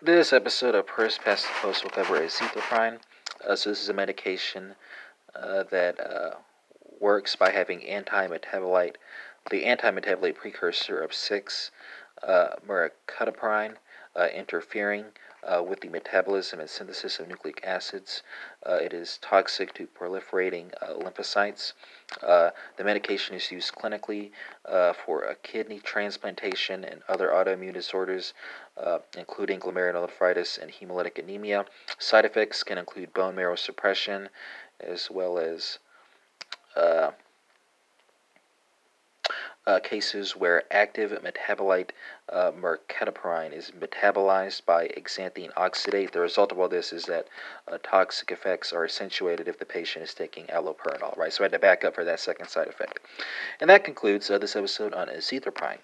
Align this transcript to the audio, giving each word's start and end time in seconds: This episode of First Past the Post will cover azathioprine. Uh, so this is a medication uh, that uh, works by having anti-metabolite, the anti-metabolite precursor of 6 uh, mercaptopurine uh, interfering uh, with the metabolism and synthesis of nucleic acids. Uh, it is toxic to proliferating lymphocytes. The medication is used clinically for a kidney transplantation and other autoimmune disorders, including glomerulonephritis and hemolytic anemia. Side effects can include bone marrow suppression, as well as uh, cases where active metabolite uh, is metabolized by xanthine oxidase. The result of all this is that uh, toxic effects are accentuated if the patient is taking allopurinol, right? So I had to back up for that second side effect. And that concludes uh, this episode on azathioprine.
This 0.00 0.32
episode 0.32 0.76
of 0.76 0.86
First 0.86 1.22
Past 1.22 1.42
the 1.48 1.52
Post 1.60 1.82
will 1.82 1.90
cover 1.90 2.20
azathioprine. 2.20 3.00
Uh, 3.44 3.56
so 3.56 3.70
this 3.70 3.82
is 3.82 3.88
a 3.88 3.92
medication 3.92 4.76
uh, 5.34 5.64
that 5.72 5.98
uh, 5.98 6.36
works 7.00 7.34
by 7.34 7.50
having 7.50 7.84
anti-metabolite, 7.84 8.94
the 9.50 9.64
anti-metabolite 9.64 10.36
precursor 10.36 11.00
of 11.00 11.12
6 11.12 11.72
uh, 12.26 12.56
mercaptopurine 12.66 13.74
uh, 14.16 14.26
interfering 14.34 15.06
uh, 15.44 15.62
with 15.62 15.80
the 15.80 15.88
metabolism 15.88 16.58
and 16.58 16.68
synthesis 16.68 17.20
of 17.20 17.28
nucleic 17.28 17.60
acids. 17.64 18.22
Uh, 18.66 18.74
it 18.74 18.92
is 18.92 19.18
toxic 19.22 19.72
to 19.72 19.86
proliferating 19.86 20.72
lymphocytes. 21.00 21.72
The 22.20 22.84
medication 22.84 23.36
is 23.36 23.52
used 23.52 23.74
clinically 23.74 24.32
for 25.06 25.22
a 25.22 25.36
kidney 25.36 25.78
transplantation 25.78 26.84
and 26.84 27.02
other 27.08 27.28
autoimmune 27.28 27.74
disorders, 27.74 28.34
including 29.16 29.60
glomerulonephritis 29.60 30.58
and 30.60 30.72
hemolytic 30.72 31.18
anemia. 31.18 31.64
Side 31.98 32.24
effects 32.24 32.64
can 32.64 32.78
include 32.78 33.14
bone 33.14 33.36
marrow 33.36 33.56
suppression, 33.56 34.28
as 34.80 35.08
well 35.10 35.38
as 35.38 35.78
uh, 36.76 37.10
cases 39.82 40.34
where 40.34 40.64
active 40.70 41.10
metabolite 41.22 41.90
uh, 42.32 42.50
is 43.52 43.72
metabolized 43.78 44.64
by 44.64 44.88
xanthine 44.88 45.52
oxidase. 45.54 46.10
The 46.10 46.20
result 46.20 46.52
of 46.52 46.58
all 46.58 46.68
this 46.68 46.92
is 46.92 47.04
that 47.04 47.26
uh, 47.70 47.76
toxic 47.82 48.30
effects 48.30 48.72
are 48.72 48.84
accentuated 48.84 49.46
if 49.48 49.58
the 49.58 49.66
patient 49.66 50.04
is 50.04 50.14
taking 50.14 50.46
allopurinol, 50.46 51.16
right? 51.16 51.32
So 51.32 51.42
I 51.42 51.46
had 51.46 51.52
to 51.52 51.58
back 51.58 51.84
up 51.84 51.94
for 51.94 52.04
that 52.04 52.20
second 52.20 52.48
side 52.48 52.68
effect. 52.68 53.00
And 53.60 53.68
that 53.68 53.84
concludes 53.84 54.30
uh, 54.30 54.38
this 54.38 54.56
episode 54.56 54.94
on 54.94 55.08
azathioprine. 55.08 55.78